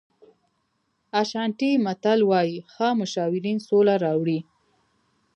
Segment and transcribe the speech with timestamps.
[1.21, 4.39] اشانټي متل وایي ښه مشاورین سوله راوړي.